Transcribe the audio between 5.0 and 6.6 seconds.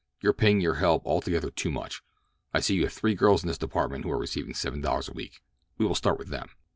a week—we will start with them."